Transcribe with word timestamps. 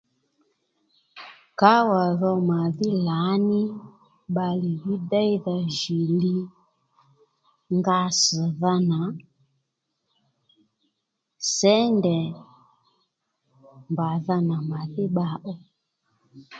Kǎwà 1.59 2.03
dho 2.19 2.31
màdhí 2.49 2.87
lǎní 3.07 3.61
bbalè 4.31 4.71
dhí 4.83 4.93
déydha 5.11 5.55
jì 5.77 5.97
li 6.21 6.35
nga 7.77 7.99
ss̀dha 8.21 8.73
nà, 8.89 8.99
sěndè 11.53 12.19
mbàdha 13.91 14.37
nà 14.47 14.55
màdhí 14.69 15.03
bba 15.09 15.27
ò 15.53 15.53